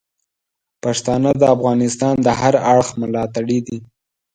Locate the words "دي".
3.67-3.79